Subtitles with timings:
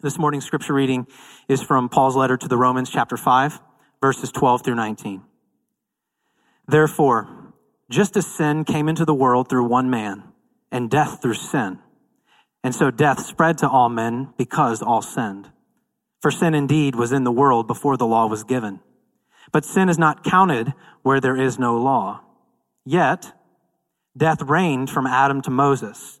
[0.00, 1.06] This morning's scripture reading
[1.48, 3.60] is from Paul's letter to the Romans, chapter 5,
[4.00, 5.22] verses 12 through 19.
[6.66, 7.52] Therefore,
[7.90, 10.24] just as sin came into the world through one man,
[10.72, 11.78] and death through sin,
[12.64, 15.50] and so death spread to all men because all sinned.
[16.20, 18.80] For sin indeed was in the world before the law was given.
[19.52, 20.72] But sin is not counted
[21.02, 22.22] where there is no law.
[22.84, 23.32] Yet,
[24.16, 26.20] death reigned from Adam to Moses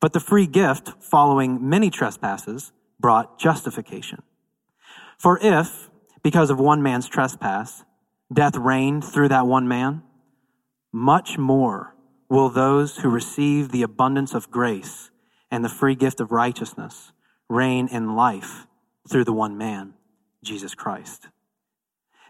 [0.00, 4.22] but the free gift following many trespasses brought justification.
[5.18, 5.90] For if,
[6.22, 7.84] because of one man's trespass,
[8.32, 10.02] death reigned through that one man,
[10.92, 11.94] much more
[12.28, 15.10] will those who receive the abundance of grace
[15.50, 17.12] and the free gift of righteousness
[17.48, 18.66] reign in life
[19.08, 19.94] through the one man,
[20.42, 21.28] Jesus Christ.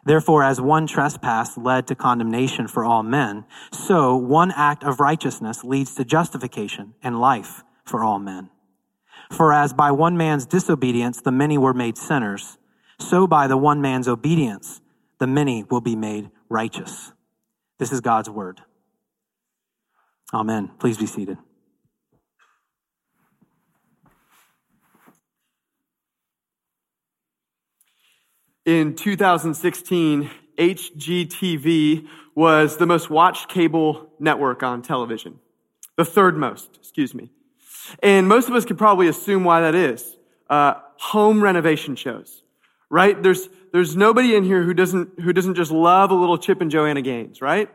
[0.05, 5.63] Therefore, as one trespass led to condemnation for all men, so one act of righteousness
[5.63, 8.51] leads to justification and life for all men.
[9.31, 12.59] For as by one man's disobedience the many were made sinners,
[12.99, 14.81] so by the one man's obedience
[15.19, 17.13] the many will be made righteous.
[17.79, 18.61] This is God's word.
[20.33, 20.71] Amen.
[20.79, 21.39] Please be seated.
[28.67, 35.41] In 2016, HGTV was the most watched cable network on television.
[35.97, 37.31] The third most, excuse me.
[38.03, 40.17] And most of us could probably assume why that is.
[40.49, 42.43] Uh, home renovation shows,
[42.89, 43.21] right?
[43.23, 46.71] There's, there's nobody in here who doesn't, who doesn't just love a little Chip and
[46.71, 47.71] Joanna Gaines, right?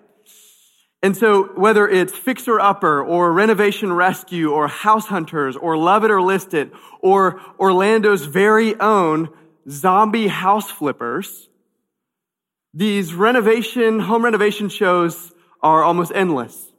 [1.01, 6.12] And so whether it's Fixer Upper or Renovation Rescue or House Hunters or Love It
[6.12, 9.29] or List It or Orlando's very own
[9.69, 11.47] zombie house flippers,
[12.73, 16.72] these renovation, home renovation shows are almost endless.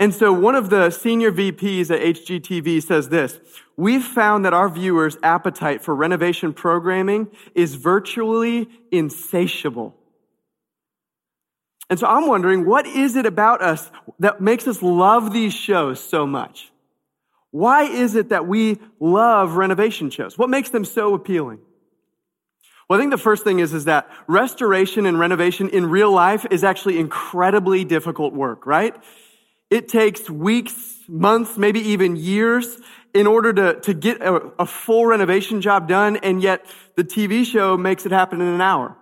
[0.00, 3.38] And so one of the senior VPs at HGTV says this,
[3.76, 9.96] we've found that our viewers' appetite for renovation programming is virtually insatiable.
[11.90, 16.00] And so I'm wondering, what is it about us that makes us love these shows
[16.00, 16.70] so much?
[17.50, 20.36] Why is it that we love renovation shows?
[20.36, 21.60] What makes them so appealing?
[22.88, 26.46] Well, I think the first thing is, is that restoration and renovation in real life
[26.50, 28.94] is actually incredibly difficult work, right?
[29.70, 32.78] It takes weeks, months, maybe even years
[33.12, 36.16] in order to, to get a, a full renovation job done.
[36.16, 36.64] And yet
[36.94, 38.96] the TV show makes it happen in an hour.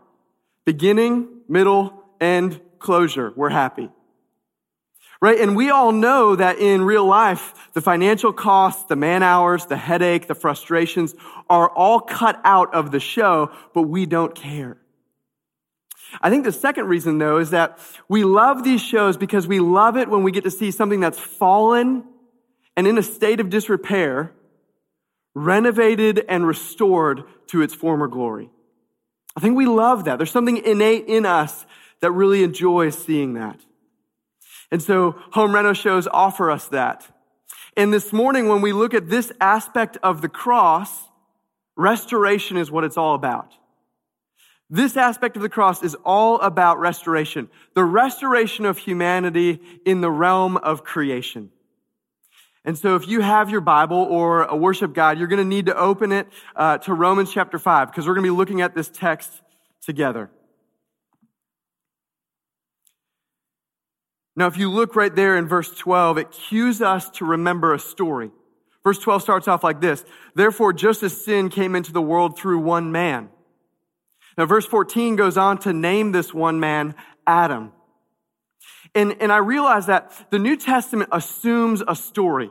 [0.64, 3.32] Beginning, middle, end, closure.
[3.36, 3.90] We're happy.
[5.20, 5.40] Right?
[5.40, 9.76] And we all know that in real life, the financial costs, the man hours, the
[9.76, 11.14] headache, the frustrations
[11.48, 14.76] are all cut out of the show, but we don't care.
[16.20, 17.78] I think the second reason, though, is that
[18.08, 21.18] we love these shows because we love it when we get to see something that's
[21.18, 22.04] fallen
[22.76, 24.32] and in a state of disrepair,
[25.34, 28.50] renovated and restored to its former glory.
[29.36, 30.16] I think we love that.
[30.16, 31.66] There's something innate in us
[32.00, 33.60] that really enjoys seeing that.
[34.70, 37.06] And so home reno shows offer us that.
[37.76, 40.90] And this morning, when we look at this aspect of the cross,
[41.76, 43.52] restoration is what it's all about.
[44.68, 47.48] This aspect of the cross is all about restoration.
[47.74, 51.50] The restoration of humanity in the realm of creation.
[52.64, 55.66] And so if you have your Bible or a worship guide, you're going to need
[55.66, 58.74] to open it uh, to Romans chapter 5 because we're going to be looking at
[58.74, 59.30] this text
[59.82, 60.30] together.
[64.34, 67.78] Now, if you look right there in verse 12, it cues us to remember a
[67.78, 68.32] story.
[68.82, 70.04] Verse 12 starts off like this.
[70.34, 73.30] Therefore, just as sin came into the world through one man,
[74.36, 76.94] now, verse 14 goes on to name this one man
[77.26, 77.72] Adam.
[78.94, 82.50] And, and I realize that the New Testament assumes a story.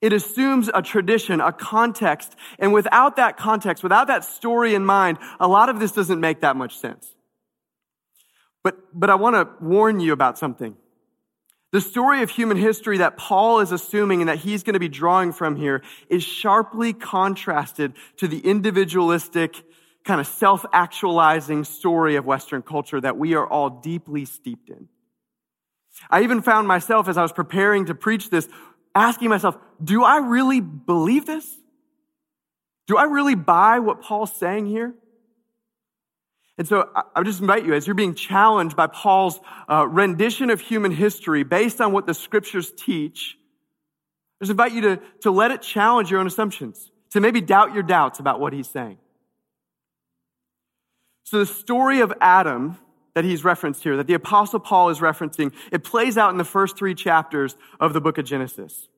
[0.00, 2.34] It assumes a tradition, a context.
[2.58, 6.40] And without that context, without that story in mind, a lot of this doesn't make
[6.40, 7.06] that much sense.
[8.62, 10.76] But, but I want to warn you about something.
[11.72, 14.88] The story of human history that Paul is assuming and that he's going to be
[14.88, 19.62] drawing from here is sharply contrasted to the individualistic
[20.04, 24.88] kind of self actualizing story of Western culture that we are all deeply steeped in.
[26.08, 28.48] I even found myself as I was preparing to preach this
[28.94, 31.46] asking myself, do I really believe this?
[32.86, 34.94] Do I really buy what Paul's saying here?
[36.58, 39.38] And so I, I just invite you, as you're being challenged by Paul's
[39.68, 43.36] uh, rendition of human history based on what the scriptures teach,
[44.40, 47.74] I just invite you to, to let it challenge your own assumptions, to maybe doubt
[47.74, 48.98] your doubts about what he's saying.
[51.30, 52.76] So the story of Adam
[53.14, 56.44] that he's referenced here, that the apostle Paul is referencing, it plays out in the
[56.44, 58.88] first three chapters of the book of Genesis.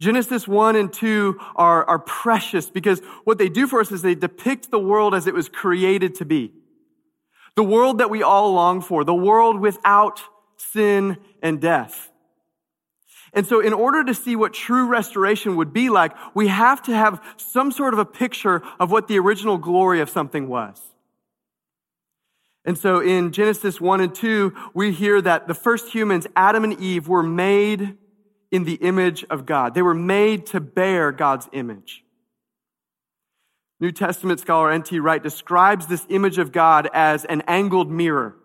[0.00, 4.14] Genesis 1 and 2 are, are precious because what they do for us is they
[4.14, 6.54] depict the world as it was created to be.
[7.54, 10.22] The world that we all long for, the world without
[10.56, 12.10] sin and death.
[13.34, 16.96] And so in order to see what true restoration would be like, we have to
[16.96, 20.91] have some sort of a picture of what the original glory of something was.
[22.64, 26.78] And so in Genesis 1 and 2, we hear that the first humans, Adam and
[26.78, 27.96] Eve, were made
[28.52, 29.74] in the image of God.
[29.74, 32.04] They were made to bear God's image.
[33.80, 35.00] New Testament scholar N.T.
[35.00, 38.36] Wright describes this image of God as an angled mirror.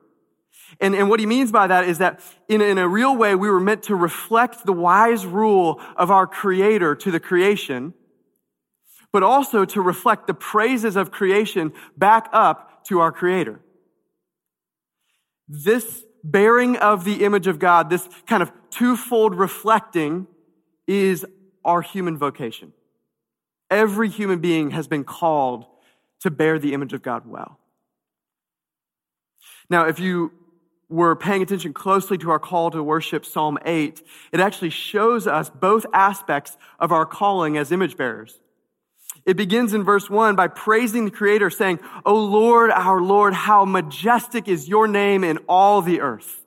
[0.79, 3.49] And, and what he means by that is that in, in a real way, we
[3.49, 7.93] were meant to reflect the wise rule of our creator to the creation,
[9.13, 13.59] but also to reflect the praises of creation back up to our creator.
[15.47, 20.27] This bearing of the image of God, this kind of twofold reflecting
[20.87, 21.25] is
[21.63, 22.73] our human vocation.
[23.69, 25.65] Every human being has been called
[26.21, 27.59] to bear the image of God well.
[29.69, 30.31] Now, if you
[30.89, 34.01] were paying attention closely to our call to worship, Psalm 8,
[34.31, 38.39] it actually shows us both aspects of our calling as image bearers.
[39.27, 43.65] It begins in verse 1 by praising the Creator, saying, O Lord, our Lord, how
[43.65, 46.45] majestic is your name in all the earth.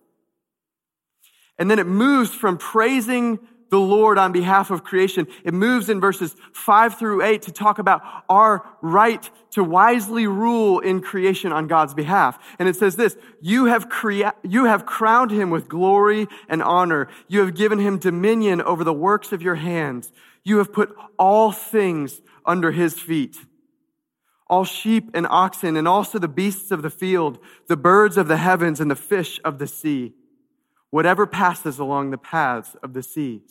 [1.59, 3.39] And then it moves from praising
[3.69, 5.27] the Lord on behalf of creation.
[5.45, 8.01] It moves in verses five through eight to talk about
[8.31, 12.39] our right to wisely rule in creation on God's behalf.
[12.59, 17.09] And it says this, you have crea- you have crowned him with glory and honor.
[17.29, 20.11] You have given him dominion over the works of your hands.
[20.43, 23.37] You have put all things under his feet.
[24.49, 27.39] All sheep and oxen and also the beasts of the field,
[27.69, 30.15] the birds of the heavens and the fish of the sea,
[30.91, 33.43] whatever passes along the paths of the seas.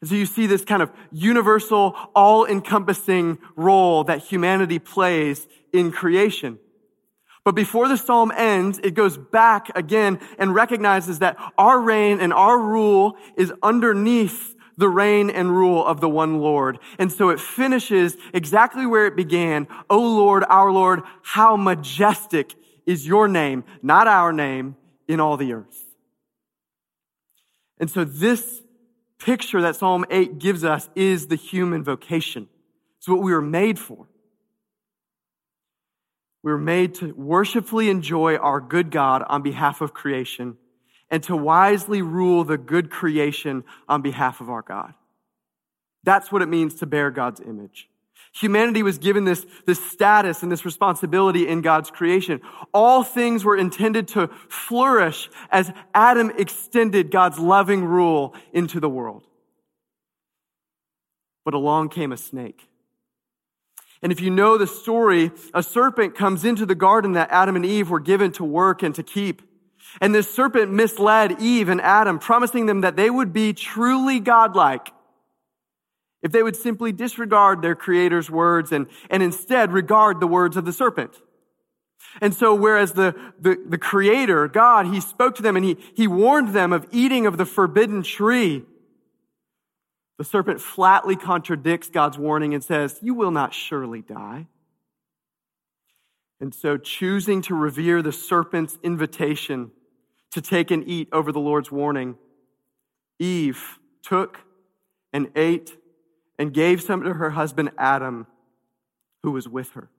[0.00, 6.58] And so you see this kind of universal, all-encompassing role that humanity plays in creation.
[7.44, 12.32] But before the psalm ends, it goes back again and recognizes that our reign and
[12.32, 16.78] our rule is underneath the reign and rule of the one Lord.
[16.98, 19.68] And so it finishes exactly where it began.
[19.88, 22.54] O Lord, our Lord, how majestic
[22.86, 25.84] is your name, not our name, in all the earth.
[27.78, 28.62] And so this
[29.18, 32.48] picture that Psalm 8 gives us is the human vocation.
[32.98, 34.08] It's what we were made for.
[36.42, 40.56] We were made to worshipfully enjoy our good God on behalf of creation
[41.10, 44.94] and to wisely rule the good creation on behalf of our God.
[46.04, 47.88] That's what it means to bear God's image.
[48.32, 52.40] Humanity was given this, this status and this responsibility in God's creation.
[52.72, 59.26] All things were intended to flourish as Adam extended God's loving rule into the world.
[61.44, 62.68] But along came a snake.
[64.00, 67.66] And if you know the story, a serpent comes into the garden that Adam and
[67.66, 69.42] Eve were given to work and to keep.
[70.00, 74.92] And this serpent misled Eve and Adam, promising them that they would be truly godlike
[76.22, 80.64] if they would simply disregard their creator's words and, and instead regard the words of
[80.64, 81.14] the serpent.
[82.20, 86.06] And so whereas the, the, the creator, God, he spoke to them and he, he
[86.06, 88.64] warned them of eating of the forbidden tree,
[90.18, 94.46] the serpent flatly contradicts God's warning and says, you will not surely die.
[96.40, 99.70] And so choosing to revere the serpent's invitation
[100.32, 102.16] to take and eat over the Lord's warning,
[103.18, 104.38] Eve took
[105.12, 105.76] and ate
[106.38, 108.26] and gave some to her husband Adam,
[109.22, 109.90] who was with her.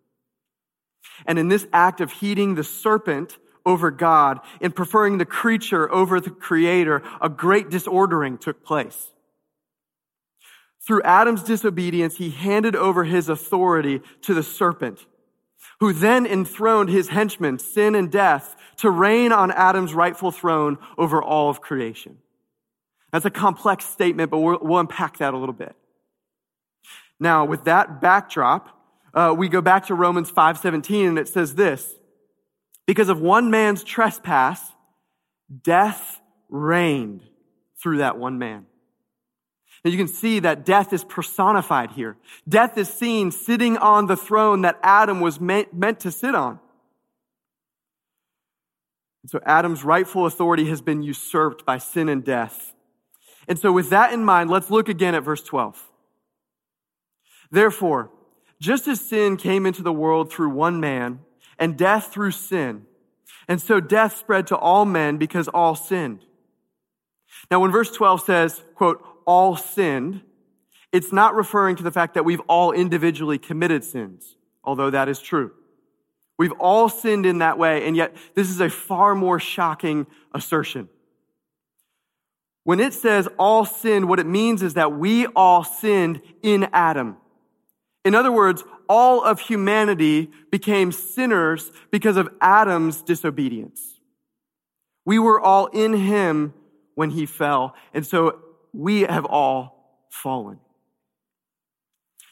[1.25, 6.19] And in this act of heeding the serpent over God, in preferring the creature over
[6.19, 9.11] the creator, a great disordering took place.
[10.85, 15.05] Through Adam's disobedience, he handed over his authority to the serpent,
[15.81, 21.21] who then enthroned his henchmen, sin and death, to reign on Adam's rightful throne over
[21.21, 22.19] all of creation.
[23.11, 25.75] That's a complex statement, but we'll, we'll unpack that a little bit.
[27.19, 28.69] Now, with that backdrop,
[29.15, 31.95] uh, we go back to Romans 5:17 and it says this,
[32.85, 34.61] because of one man's trespass,
[35.63, 37.23] death reigned
[37.81, 38.67] through that one man.
[39.83, 42.17] And you can see that death is personified here.
[42.47, 46.59] Death is seen sitting on the throne that Adam was meant, to sit on.
[49.23, 52.73] And so Adam's rightful authority has been usurped by sin and death.
[53.47, 55.88] And so with that in mind, let's look again at verse 12.
[57.50, 58.11] Therefore,
[58.59, 61.21] just as sin came into the world through one man,
[61.57, 62.85] and death through sin,
[63.47, 66.23] and so death spread to all men because all sinned.
[67.50, 70.19] Now, when verse 12 says, quote, all sinned,
[70.91, 75.21] it's not referring to the fact that we've all individually committed sins, although that is
[75.21, 75.51] true.
[76.38, 80.89] We've all sinned in that way, and yet this is a far more shocking assertion.
[82.65, 87.15] When it says all sinned, what it means is that we all sinned in Adam.
[88.03, 94.01] In other words, all of humanity became sinners because of Adam's disobedience.
[95.05, 96.53] We were all in him
[96.95, 100.60] when he fell, and so we have all fallen.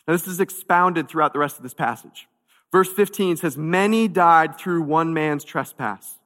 [0.07, 2.27] Now, this is expounded throughout the rest of this passage.
[2.71, 6.17] Verse 15 says, Many died through one man's trespass.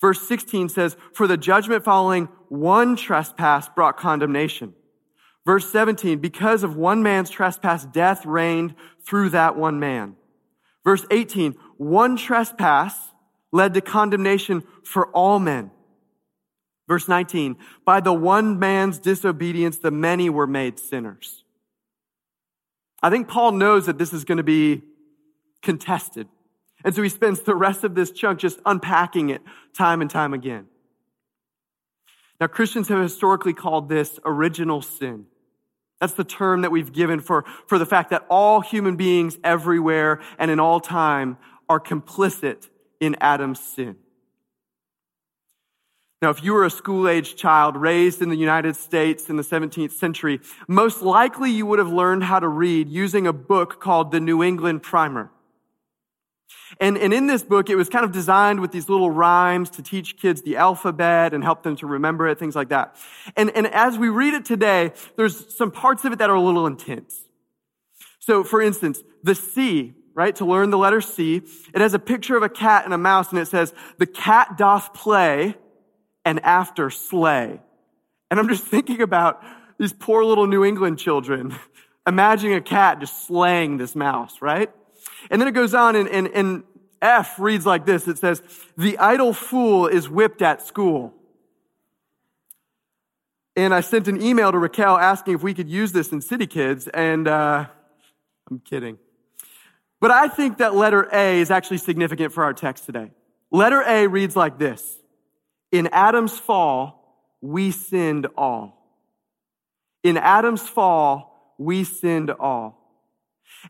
[0.00, 4.74] Verse 16 says, For the judgment following one trespass brought condemnation.
[5.44, 10.16] Verse 17, because of one man's trespass, death reigned through that one man.
[10.84, 12.96] Verse 18, one trespass
[13.50, 15.70] led to condemnation for all men.
[16.88, 21.44] Verse 19, by the one man's disobedience, the many were made sinners.
[23.02, 24.82] I think Paul knows that this is going to be
[25.62, 26.28] contested.
[26.84, 29.42] And so he spends the rest of this chunk just unpacking it
[29.76, 30.66] time and time again.
[32.40, 35.26] Now, Christians have historically called this original sin.
[36.00, 40.20] That's the term that we've given for, for the fact that all human beings everywhere
[40.38, 43.96] and in all time are complicit in Adam's sin.
[46.22, 49.42] Now, if you were a school age child raised in the United States in the
[49.42, 54.12] 17th century, most likely you would have learned how to read using a book called
[54.12, 55.32] the New England Primer.
[56.80, 59.82] And, and in this book, it was kind of designed with these little rhymes to
[59.82, 62.94] teach kids the alphabet and help them to remember it, things like that.
[63.36, 66.40] And, and as we read it today, there's some parts of it that are a
[66.40, 67.20] little intense.
[68.20, 71.42] So, for instance, the C, right, to learn the letter C,
[71.74, 74.56] it has a picture of a cat and a mouse, and it says, The cat
[74.56, 75.56] doth play,
[76.24, 77.60] and after slay.
[78.30, 79.42] And I'm just thinking about
[79.78, 81.54] these poor little New England children
[82.06, 84.70] imagining a cat just slaying this mouse, right?
[85.30, 86.64] And then it goes on and, and, and
[87.00, 88.06] F reads like this.
[88.06, 88.42] It says,
[88.76, 91.14] the idle fool is whipped at school.
[93.54, 96.46] And I sent an email to Raquel asking if we could use this in City
[96.46, 97.66] Kids, and uh,
[98.50, 98.98] I'm kidding.
[100.00, 103.10] But I think that letter A is actually significant for our text today.
[103.50, 104.96] Letter A reads like this
[105.72, 108.78] in Adam's fall, we sinned all.
[110.04, 112.78] In Adam's fall, we sinned all.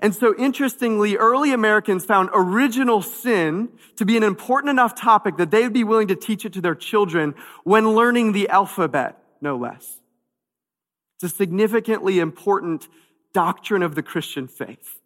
[0.00, 5.50] And so interestingly, early Americans found original sin to be an important enough topic that
[5.50, 9.56] they would be willing to teach it to their children when learning the alphabet, no
[9.56, 10.00] less.
[11.16, 12.88] It's a significantly important
[13.32, 14.99] doctrine of the Christian faith.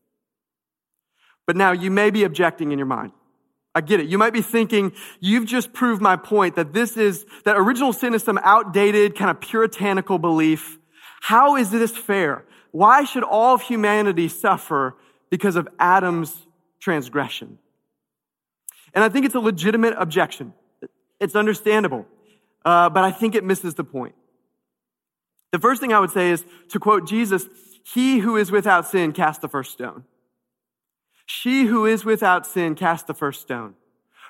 [1.47, 3.12] But now you may be objecting in your mind.
[3.76, 4.06] I get it.
[4.06, 8.14] You might be thinking, you've just proved my point that this is, that original sin
[8.14, 10.78] is some outdated, kind of puritanical belief.
[11.21, 12.47] How is this fair?
[12.71, 14.97] Why should all of humanity suffer
[15.28, 16.35] because of Adam's
[16.80, 17.59] transgression?
[18.95, 20.54] And I think it's a legitimate objection.
[21.21, 22.06] It's understandable.
[22.64, 24.14] Uh, but I think it misses the point.
[25.52, 27.47] The first thing I would say is to quote Jesus,
[27.95, 30.04] he who is without sin cast the first stone.
[31.26, 33.75] She who is without sin cast the first stone.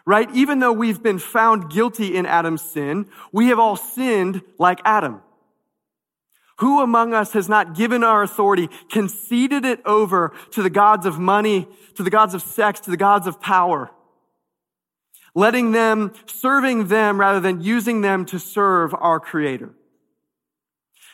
[0.05, 0.29] Right?
[0.35, 5.21] Even though we've been found guilty in Adam's sin, we have all sinned like Adam.
[6.61, 11.19] Who among us has not given our authority, conceded it over to the gods of
[11.19, 13.91] money, to the gods of sex, to the gods of power?
[15.35, 19.75] Letting them, serving them rather than using them to serve our creator.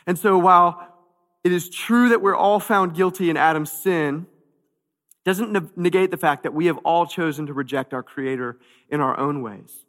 [0.06, 0.86] And so while
[1.42, 4.26] it is true that we're all found guilty in Adam's sin,
[5.24, 9.18] doesn't negate the fact that we have all chosen to reject our Creator in our
[9.18, 9.84] own ways.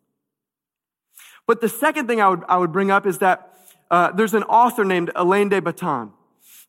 [1.48, 3.54] But the second thing I would, I would bring up is that
[3.90, 6.12] uh, there's an author named Alain de Botton.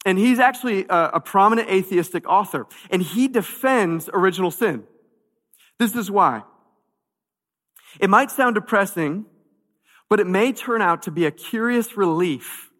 [0.06, 2.66] And he's actually a, a prominent atheistic author.
[2.90, 4.84] And he defends original sin.
[5.78, 6.42] This is why.
[8.00, 9.26] It might sound depressing,
[10.08, 12.70] but it may turn out to be a curious relief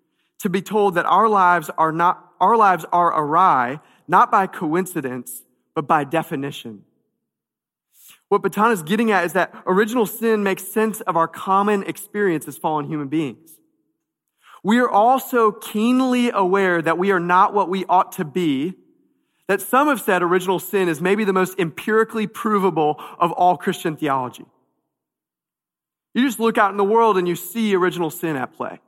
[0.41, 5.43] to be told that our lives are not, our lives are awry, not by coincidence,
[5.75, 6.85] but by definition.
[8.28, 12.49] What Botton is getting at is that original sin makes sense of our common experience
[12.49, 13.50] as fallen human beings.
[14.62, 18.75] We are also keenly aware that we are not what we ought to be.
[19.47, 23.97] That some have said original sin is maybe the most empirically provable of all Christian
[23.97, 24.47] theology.
[26.14, 28.81] You just look out in the world and you see original sin at play.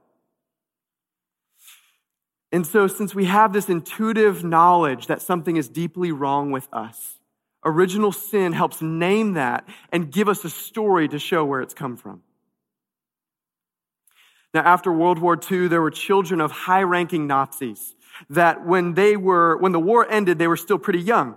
[2.52, 7.16] And so, since we have this intuitive knowledge that something is deeply wrong with us,
[7.64, 11.96] original sin helps name that and give us a story to show where it's come
[11.96, 12.22] from.
[14.54, 17.94] Now, after World War II, there were children of high ranking Nazis
[18.30, 21.36] that when they were, when the war ended, they were still pretty young.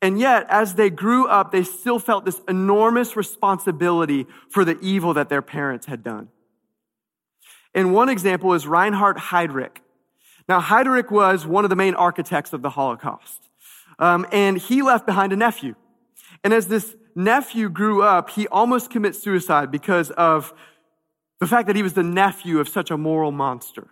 [0.00, 5.14] And yet, as they grew up, they still felt this enormous responsibility for the evil
[5.14, 6.28] that their parents had done.
[7.74, 9.78] And one example is Reinhard Heydrich.
[10.48, 13.48] Now, Heydrich was one of the main architects of the Holocaust.
[13.98, 15.74] Um, and he left behind a nephew.
[16.42, 20.52] And as this nephew grew up, he almost commits suicide because of
[21.40, 23.88] the fact that he was the nephew of such a moral monster.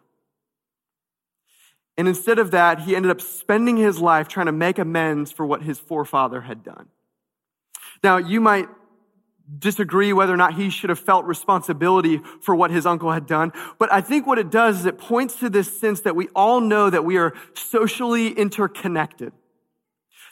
[1.97, 5.45] And instead of that, he ended up spending his life trying to make amends for
[5.45, 6.88] what his forefather had done.
[8.02, 8.69] Now, you might
[9.59, 13.52] disagree whether or not he should have felt responsibility for what his uncle had done.
[13.78, 16.61] But I think what it does is it points to this sense that we all
[16.61, 19.33] know that we are socially interconnected.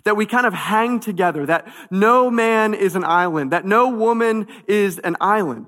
[0.05, 4.47] That we kind of hang together, that no man is an island, that no woman
[4.69, 5.67] is an island.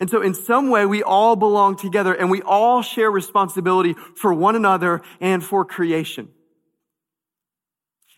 [0.00, 4.32] And so in some way, we all belong together and we all share responsibility for
[4.32, 6.28] one another and for creation.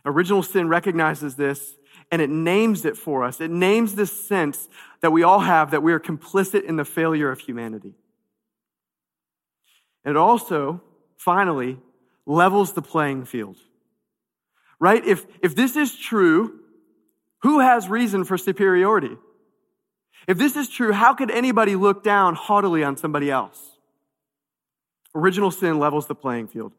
[0.05, 1.75] Original sin recognizes this
[2.11, 3.41] and it names it for us.
[3.41, 4.69] It names this sense
[5.01, 7.95] that we all have that we are complicit in the failure of humanity.
[10.05, 10.83] It also,
[11.17, 11.79] finally,
[12.25, 13.57] levels the playing field.
[14.79, 15.05] Right?
[15.05, 16.61] If, if this is true,
[17.43, 19.17] who has reason for superiority?
[20.29, 23.61] If this is true, how could anybody look down haughtily on somebody else?
[25.15, 26.73] Original sin levels the playing field.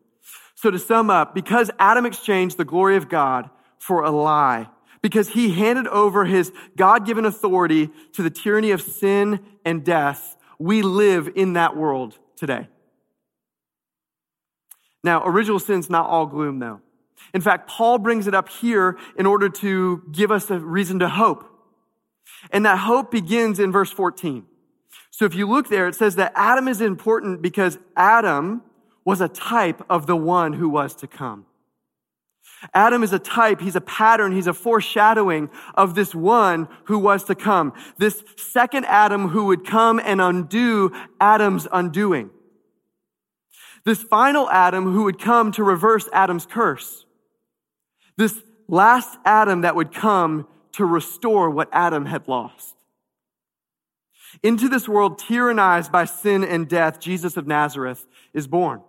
[0.55, 4.69] So to sum up, because Adam exchanged the glory of God for a lie,
[5.01, 10.81] because he handed over his God-given authority to the tyranny of sin and death, we
[10.81, 12.67] live in that world today.
[15.03, 16.81] Now, original sin's not all gloom though.
[17.33, 21.09] In fact, Paul brings it up here in order to give us a reason to
[21.09, 21.45] hope.
[22.51, 24.45] And that hope begins in verse 14.
[25.11, 28.61] So if you look there, it says that Adam is important because Adam
[29.03, 31.45] was a type of the one who was to come.
[32.73, 37.23] Adam is a type, he's a pattern, he's a foreshadowing of this one who was
[37.25, 37.73] to come.
[37.97, 42.31] This second Adam who would come and undo Adam's undoing.
[43.85, 47.05] This final Adam who would come to reverse Adam's curse.
[48.17, 52.75] This last Adam that would come to restore what Adam had lost.
[54.43, 58.81] Into this world tyrannized by sin and death, Jesus of Nazareth is born.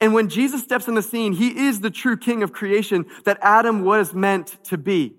[0.00, 3.38] And when Jesus steps on the scene, he is the true king of creation that
[3.42, 5.14] Adam was meant to be.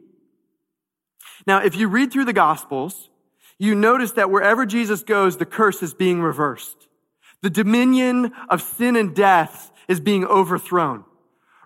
[1.48, 3.10] Now, if you read through the gospels,
[3.58, 6.88] you notice that wherever Jesus goes, the curse is being reversed.
[7.42, 11.06] The dominion of sin and death is being overthrown.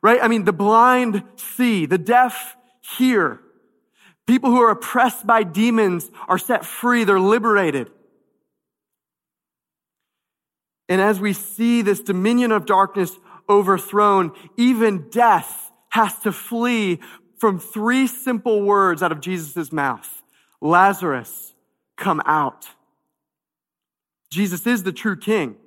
[0.01, 0.19] Right?
[0.21, 2.55] I mean, the blind see, the deaf
[2.97, 3.39] hear.
[4.25, 7.03] People who are oppressed by demons are set free.
[7.03, 7.91] They're liberated.
[10.89, 13.17] And as we see this dominion of darkness
[13.49, 16.99] overthrown, even death has to flee
[17.37, 20.23] from three simple words out of Jesus' mouth.
[20.61, 21.53] Lazarus,
[21.97, 22.67] come out.
[24.31, 25.57] Jesus is the true king.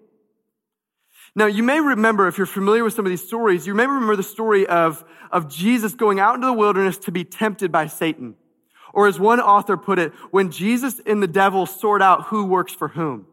[1.35, 4.16] Now, you may remember, if you're familiar with some of these stories, you may remember
[4.16, 8.37] the story of, of Jesus going out into the wilderness to be tempted by Satan.
[8.94, 12.72] Or as one author put it, when Jesus and the devil sort out who works
[12.72, 13.26] for whom.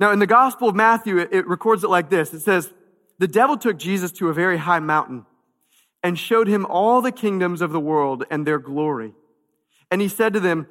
[0.00, 2.32] Now, in the Gospel of Matthew, it, it records it like this.
[2.32, 2.72] It says,
[3.18, 5.26] the devil took Jesus to a very high mountain
[6.02, 9.12] and showed him all the kingdoms of the world and their glory.
[9.90, 10.68] And he said to them,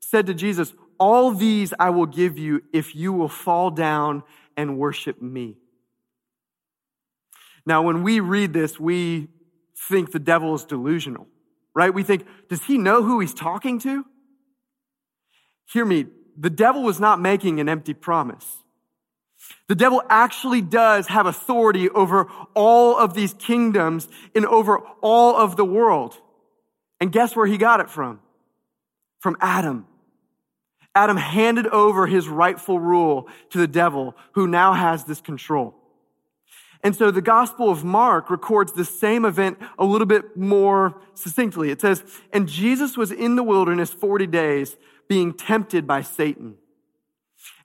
[0.00, 4.24] said to Jesus, all these I will give you if you will fall down
[4.56, 5.56] and worship me.
[7.64, 9.28] Now, when we read this, we
[9.88, 11.26] think the devil is delusional,
[11.74, 11.92] right?
[11.92, 14.04] We think, does he know who he's talking to?
[15.72, 18.46] Hear me, the devil was not making an empty promise.
[19.68, 25.56] The devil actually does have authority over all of these kingdoms and over all of
[25.56, 26.16] the world.
[27.00, 28.20] And guess where he got it from?
[29.20, 29.86] From Adam.
[30.94, 35.74] Adam handed over his rightful rule to the devil, who now has this control.
[36.82, 41.70] And so the Gospel of Mark records the same event a little bit more succinctly.
[41.70, 44.76] It says, And Jesus was in the wilderness 40 days
[45.08, 46.56] being tempted by Satan.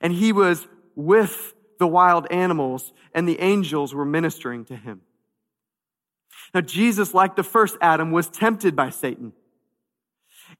[0.00, 5.00] and he was with the wild animals, and the angels were ministering to him.
[6.54, 9.32] Now, Jesus, like the first Adam, was tempted by Satan.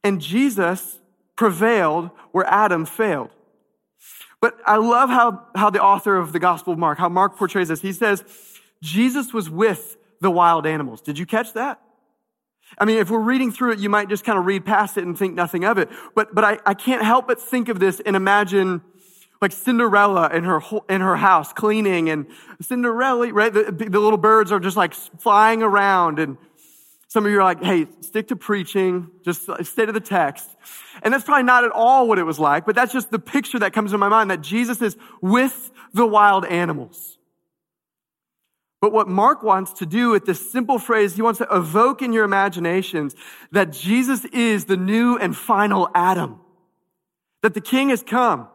[0.03, 0.99] And Jesus
[1.37, 3.31] prevailed where Adam failed.
[4.41, 7.69] But I love how, how the author of the Gospel of Mark, how Mark portrays
[7.69, 7.81] this.
[7.81, 8.25] He says,
[8.83, 11.01] Jesus was with the wild animals.
[11.01, 11.81] Did you catch that?
[12.79, 15.05] I mean, if we're reading through it, you might just kind of read past it
[15.05, 15.89] and think nothing of it.
[16.15, 18.83] But, but I, I can't help but think of this and imagine
[19.41, 22.27] like Cinderella in her, in her house cleaning and
[22.61, 23.53] Cinderella, right?
[23.53, 26.39] The, the little birds are just like flying around and
[27.09, 30.49] some of you are like, hey, stick to preaching, just stay to the text.
[31.03, 33.59] And that's probably not at all what it was like, but that's just the picture
[33.59, 37.19] that comes to my mind that Jesus is with the wild animals.
[38.83, 42.13] But what Mark wants to do with this simple phrase, he wants to evoke in
[42.13, 43.15] your imaginations
[43.53, 46.41] that Jesus is the new and final Adam.
[47.43, 48.49] That the king has come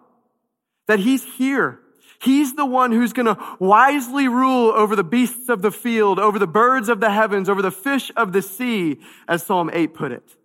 [0.87, 1.79] that he's here.
[2.19, 6.39] He's the one who's going to wisely rule over the beasts of the field, over
[6.39, 10.11] the birds of the heavens, over the fish of the sea, as Psalm 8 put
[10.11, 10.35] it.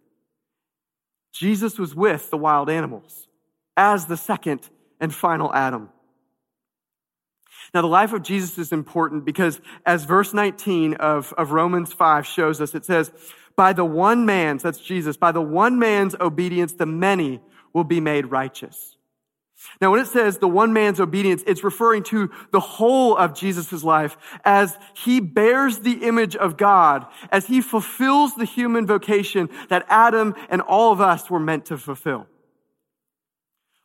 [1.33, 3.27] Jesus was with the wild animals
[3.77, 4.69] as the second
[5.01, 5.89] and final Adam.
[7.75, 12.27] Now, the life of Jesus is important because as verse 19 of, of Romans 5
[12.27, 13.11] shows us, it says,
[13.57, 17.41] by the one man's, that's Jesus, by the one man's obedience, the many
[17.73, 18.97] will be made righteous.
[19.81, 23.85] Now, when it says the one man's obedience, it's referring to the whole of Jesus'
[23.85, 29.87] life as he bears the image of God, as he fulfills the human vocation that
[29.89, 32.27] Adam and all of us were meant to fulfill.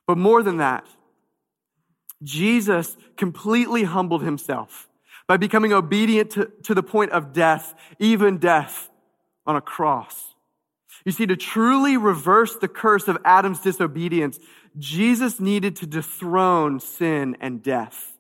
[0.07, 0.85] But more than that,
[2.23, 4.87] Jesus completely humbled himself
[5.27, 8.89] by becoming obedient to, to the point of death, even death
[9.45, 10.33] on a cross.
[11.05, 14.39] You see, to truly reverse the curse of Adam's disobedience,
[14.77, 18.13] Jesus needed to dethrone sin and death.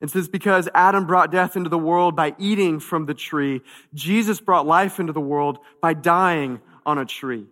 [0.00, 3.62] And since because Adam brought death into the world by eating from the tree,
[3.94, 7.46] Jesus brought life into the world by dying on a tree.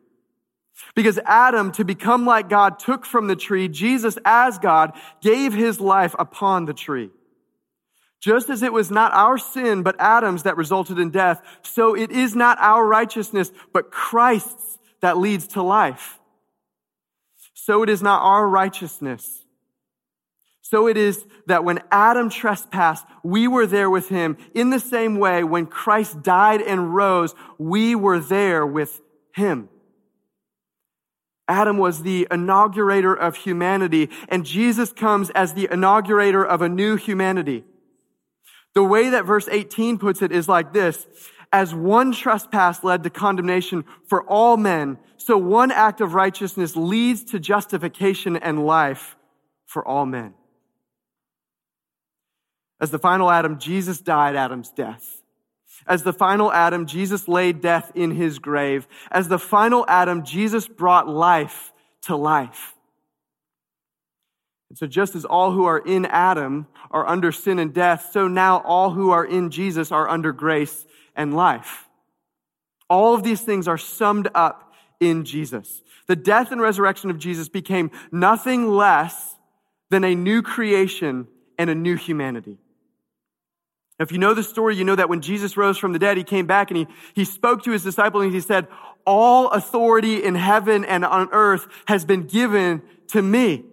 [0.95, 5.81] Because Adam, to become like God, took from the tree, Jesus, as God, gave his
[5.81, 7.11] life upon the tree.
[8.21, 12.11] Just as it was not our sin, but Adam's that resulted in death, so it
[12.11, 16.21] is not our righteousness, but Christ's that leads to life
[17.71, 19.45] so it is not our righteousness.
[20.63, 24.39] So it is that when Adam trespassed, we were there with him.
[24.55, 29.01] In the same way, when Christ died and rose, we were there with
[29.35, 29.69] him.
[31.51, 36.95] Adam was the inaugurator of humanity, and Jesus comes as the inaugurator of a new
[36.95, 37.65] humanity.
[38.75, 41.09] The way that verse 18 puts it is like this.
[41.53, 47.25] As one trespass led to condemnation for all men, so one act of righteousness leads
[47.25, 49.17] to justification and life
[49.67, 50.35] for all men.
[52.81, 55.20] As the final Adam, Jesus died Adam's death.
[55.87, 58.87] As the final Adam, Jesus laid death in his grave.
[59.11, 62.75] As the final Adam, Jesus brought life to life.
[64.69, 68.29] And so just as all who are in Adam are under sin and death, so
[68.29, 71.89] now all who are in Jesus are under grace and life.
[72.89, 75.83] All of these things are summed up in Jesus.
[76.07, 79.37] The death and resurrection of Jesus became nothing less
[79.91, 81.27] than a new creation
[81.59, 82.59] and a new humanity.
[84.01, 86.25] If you know the story, you know that when Jesus rose from the dead, he
[86.25, 88.67] came back and he, he spoke to his disciples and he said,
[89.07, 93.65] all authority in heaven and on earth has been given to me.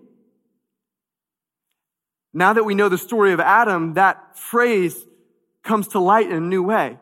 [2.33, 4.97] Now that we know the story of Adam, that phrase
[5.63, 6.97] comes to light in a new way.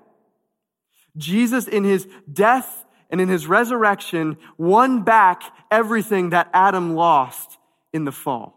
[1.17, 7.57] Jesus in his death and in his resurrection won back everything that Adam lost
[7.91, 8.54] in the fall.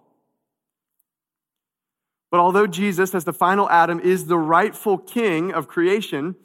[2.30, 6.36] But although Jesus, as the final Adam, is the rightful king of creation,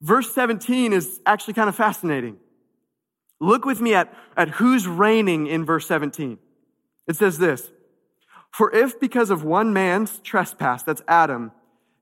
[0.00, 2.36] verse 17 is actually kind of fascinating.
[3.40, 6.38] Look with me at, at who's reigning in verse 17.
[7.08, 7.70] It says this
[8.52, 11.52] For if because of one man's trespass, that's Adam,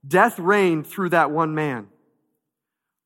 [0.07, 1.89] death reigned through that one man,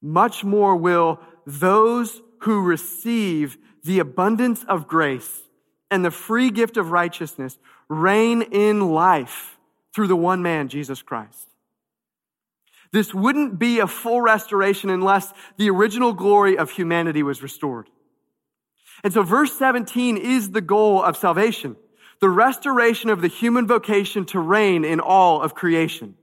[0.03, 5.43] much more will those who receive the abundance of grace
[5.91, 9.58] and the free gift of righteousness reign in life
[9.95, 11.47] through the one man, Jesus Christ.
[12.93, 17.89] This wouldn't be a full restoration unless the original glory of humanity was restored.
[19.05, 21.77] And so verse 17 is the goal of salvation.
[22.21, 26.15] The restoration of the human vocation to reign in all of creation.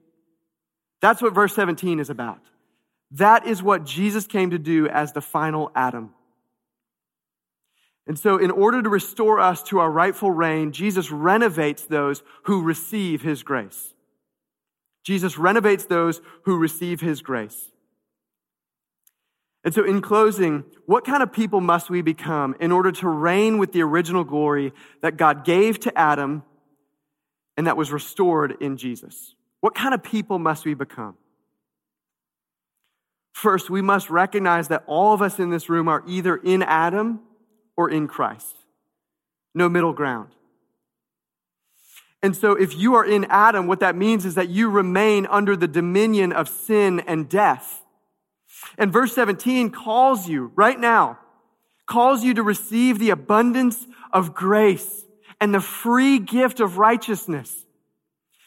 [1.02, 2.40] That's what verse 17 is about.
[3.12, 6.15] That is what Jesus came to do as the final Adam.
[8.08, 12.62] And so, in order to restore us to our rightful reign, Jesus renovates those who
[12.62, 13.94] receive his grace.
[15.04, 17.72] Jesus renovates those who receive his grace.
[19.64, 23.58] And so, in closing, what kind of people must we become in order to reign
[23.58, 26.44] with the original glory that God gave to Adam
[27.58, 29.34] and that was restored in Jesus?
[29.62, 31.18] What kind of people must we become?
[33.34, 37.22] First, we must recognize that all of us in this room are either in Adam
[37.78, 38.56] or in Christ.
[39.54, 40.30] No middle ground.
[42.22, 45.56] And so, if you are in Adam, what that means is that you remain under
[45.56, 47.84] the dominion of sin and death.
[48.78, 51.20] And verse 17 calls you right now,
[51.86, 55.06] calls you to receive the abundance of grace
[55.40, 57.66] and the free gift of righteousness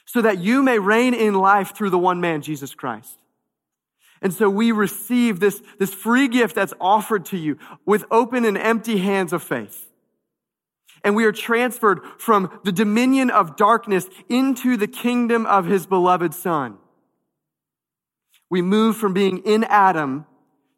[0.06, 3.16] so that you may reign in life through the one man, Jesus Christ.
[4.20, 8.58] And so we receive this, this free gift that's offered to you with open and
[8.58, 9.88] empty hands of faith.
[11.04, 16.34] And we are transferred from the dominion of darkness into the kingdom of his beloved
[16.34, 16.78] son.
[18.50, 20.26] We move from being in Adam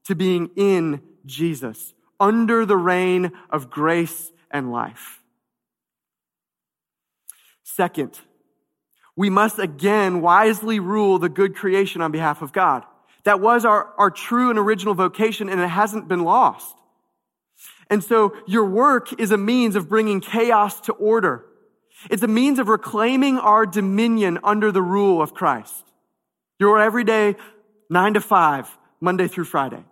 [0.05, 5.22] to being in Jesus, under the reign of grace and life.
[7.62, 8.18] Second,
[9.16, 12.85] we must again wisely rule the good creation on behalf of God.
[13.24, 16.74] That was our, our true and original vocation, and it hasn't been lost.
[17.88, 21.44] And so your work is a means of bringing chaos to order.
[22.09, 25.85] It's a means of reclaiming our dominion under the rule of Christ.
[26.59, 27.37] Your everyday
[27.90, 29.85] nine to five, Monday through Friday.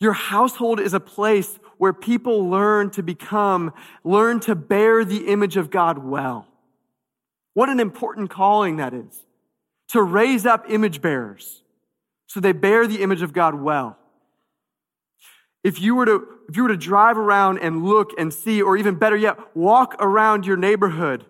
[0.00, 5.56] Your household is a place where people learn to become, learn to bear the image
[5.56, 6.46] of God well.
[7.54, 9.22] What an important calling that is
[9.90, 11.62] to raise up image bearers
[12.26, 13.98] so they bear the image of God well.
[15.62, 18.76] If you were to, if you were to drive around and look and see, or
[18.76, 21.26] even better yet, walk around your neighborhood,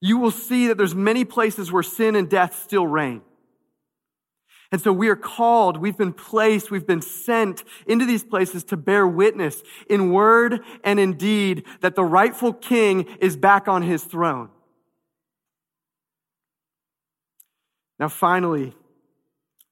[0.00, 3.22] you will see that there's many places where sin and death still reign.
[4.72, 8.76] And so we are called, we've been placed, we've been sent into these places to
[8.76, 14.02] bear witness in word and in deed that the rightful king is back on his
[14.02, 14.48] throne.
[17.98, 18.74] Now, finally,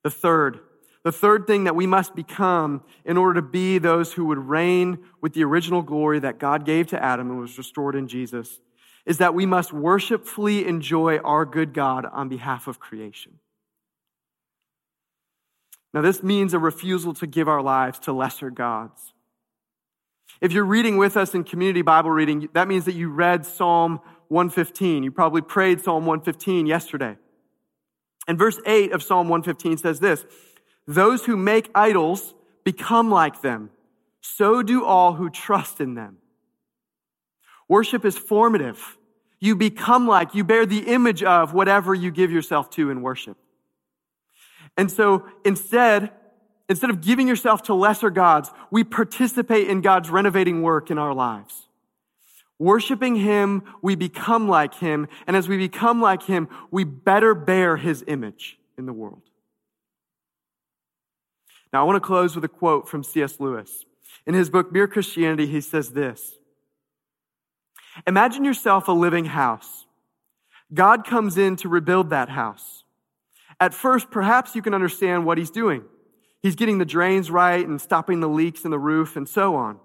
[0.02, 0.60] the third,
[1.04, 4.98] the third thing that we must become in order to be those who would reign
[5.20, 8.60] with the original glory that God gave to Adam and was restored in Jesus
[9.04, 13.40] is that we must worshipfully enjoy our good God on behalf of creation.
[15.92, 19.12] Now, this means a refusal to give our lives to lesser gods.
[20.40, 24.00] If you're reading with us in community Bible reading, that means that you read Psalm
[24.28, 25.02] 115.
[25.02, 27.16] You probably prayed Psalm 115 yesterday.
[28.26, 30.24] And verse 8 of Psalm 115 says this
[30.86, 33.70] Those who make idols become like them,
[34.20, 36.18] so do all who trust in them.
[37.68, 38.98] Worship is formative.
[39.40, 43.36] You become like, you bear the image of whatever you give yourself to in worship.
[44.76, 46.12] And so instead,
[46.68, 51.12] instead of giving yourself to lesser gods, we participate in God's renovating work in our
[51.12, 51.66] lives.
[52.62, 55.08] Worshiping Him, we become like Him.
[55.26, 59.22] And as we become like Him, we better bear His image in the world.
[61.72, 63.40] Now, I want to close with a quote from C.S.
[63.40, 63.84] Lewis.
[64.28, 66.38] In his book, Mere Christianity, he says this
[68.06, 69.86] Imagine yourself a living house.
[70.72, 72.84] God comes in to rebuild that house.
[73.58, 75.82] At first, perhaps you can understand what he's doing.
[76.40, 79.80] He's getting the drains right and stopping the leaks in the roof and so on.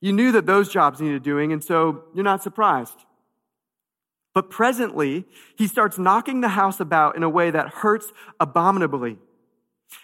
[0.00, 3.04] You knew that those jobs needed doing, and so you're not surprised.
[4.34, 5.24] But presently,
[5.56, 9.18] he starts knocking the house about in a way that hurts abominably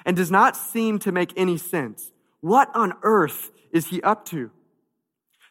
[0.04, 2.11] and does not seem to make any sense.
[2.40, 4.50] What on earth is he up to?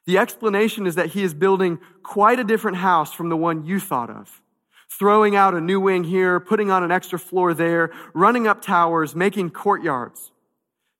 [0.05, 3.79] The explanation is that he is building quite a different house from the one you
[3.79, 4.41] thought of.
[4.89, 9.15] Throwing out a new wing here, putting on an extra floor there, running up towers,
[9.15, 10.31] making courtyards.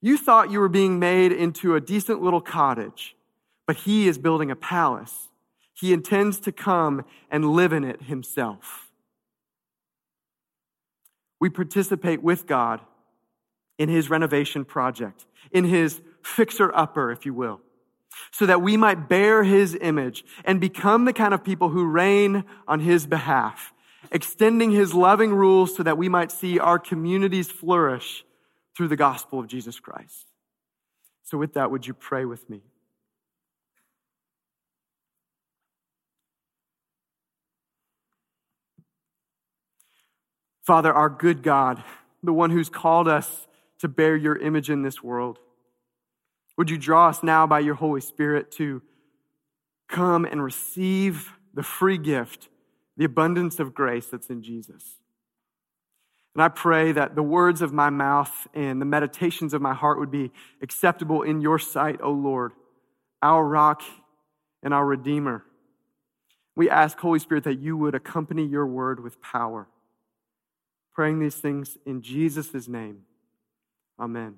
[0.02, 3.16] You thought you were being made into a decent little cottage
[3.66, 5.30] but he is building a palace.
[5.74, 8.92] He intends to come and live in it himself.
[11.40, 12.80] We participate with God
[13.78, 17.60] in his renovation project, in his fixer upper, if you will,
[18.32, 22.46] so that we might bear his image and become the kind of people who reign
[22.68, 23.74] on his behalf,
[24.12, 28.24] extending his loving rules so that we might see our communities flourish
[28.76, 30.28] through the gospel of Jesus Christ.
[31.24, 32.62] So, with that, would you pray with me?
[40.64, 41.84] Father, our good God,
[42.24, 43.48] the one who's called us
[43.80, 45.40] to bear your image in this world,
[46.58, 48.82] Would you draw us now by your Holy Spirit to
[49.88, 52.48] come and receive the free gift,
[52.96, 55.00] the abundance of grace that's in Jesus?
[56.36, 60.00] And I pray that the words of my mouth and the meditations of my heart
[60.00, 62.54] would be acceptable in your sight, O Lord,
[63.22, 63.82] our rock
[64.62, 65.44] and our Redeemer.
[66.56, 69.68] We ask, Holy Spirit, that you would accompany your word with power.
[70.94, 73.02] Praying these things in Jesus' name.
[74.00, 74.38] Amen.